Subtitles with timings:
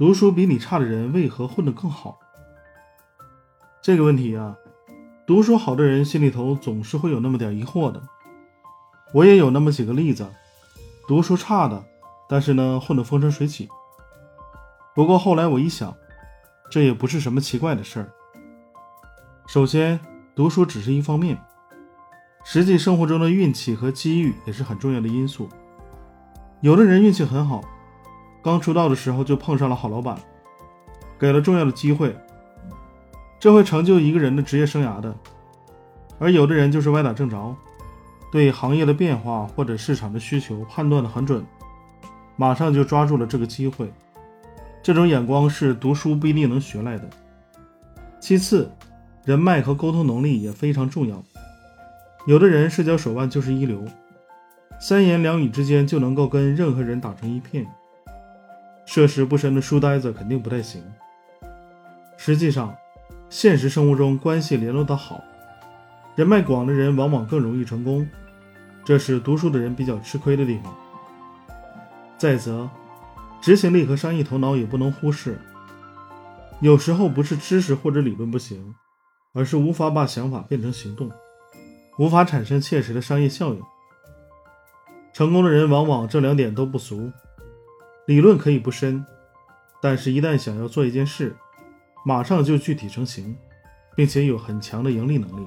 [0.00, 2.18] 读书比你差的人为何混得更好？
[3.82, 4.56] 这个问题啊，
[5.26, 8.02] 读书好的人心里头总是会有那么点疑惑的。
[9.12, 10.26] 我也有那么几个例子，
[11.06, 11.84] 读书差的，
[12.26, 13.68] 但是呢混得风生水起。
[14.94, 15.94] 不过后来我一想，
[16.70, 18.10] 这也不是什么奇怪的事儿。
[19.46, 20.00] 首先，
[20.34, 21.38] 读书只是一方面，
[22.42, 25.46] 实际生活中的运气和机遇也是很重要的因素。
[26.62, 27.60] 有的人运气很好，
[28.42, 30.16] 刚出道的时候就碰上了好老板，
[31.18, 32.16] 给了重要的机会，
[33.38, 35.12] 这会成就一个人的职业生涯的；
[36.18, 37.54] 而有的人就是歪打正着，
[38.32, 41.44] 对行业的变化或者市场的需求判断的很准，
[42.36, 43.92] 马上就抓住了这个机会。
[44.82, 47.08] 这种眼光是读书不一定能学来的。
[48.18, 48.70] 其次，
[49.24, 51.22] 人脉和沟通能力也非常重要。
[52.26, 53.84] 有的人社交手腕就是一流，
[54.80, 57.66] 三言两语之间就能够跟任何人打成一片。
[58.84, 60.82] 涉世不深的书呆子肯定不太行。
[62.16, 62.74] 实际上，
[63.28, 65.22] 现实生活中关系联络得好、
[66.14, 68.08] 人脉广的人往往更容易成功，
[68.84, 70.74] 这是读书的人比较吃亏的地方。
[72.18, 72.68] 再则，
[73.40, 75.38] 执行力和商业头脑也不能忽视。
[76.60, 78.74] 有时候不是知识或者理论不行。
[79.32, 81.08] 而是无法把想法变成行动，
[82.00, 83.62] 无法产生切实的商业效应。
[85.12, 87.12] 成功的人往往这两点都不俗，
[88.10, 89.06] 理论可以不深，
[89.80, 91.36] 但是一旦想要做一件事，
[92.04, 93.36] 马上就具体成型，
[93.94, 95.46] 并且有很强的盈利能力。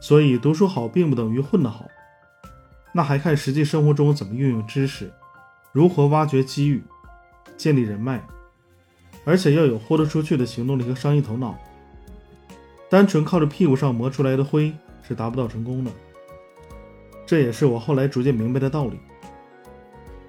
[0.00, 1.84] 所以读书好并不等于混得好，
[2.94, 5.12] 那还看实际生活中怎么运用知识，
[5.72, 6.80] 如何挖掘机遇，
[7.56, 8.24] 建立人脉，
[9.24, 11.58] 而且要有豁得出去的行动力和商业头脑。
[12.88, 15.90] 单纯靠着屁股上磨出来的灰是达不到成功的，
[17.26, 19.00] 这也是我后来逐渐明白的道理。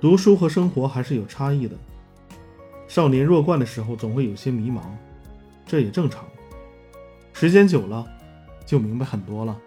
[0.03, 1.77] 读书和生活还是有差异的。
[2.89, 4.81] 少年弱冠的时候总会有些迷茫，
[5.65, 6.25] 这也正常。
[7.31, 8.05] 时间久了，
[8.65, 9.57] 就明白很多了。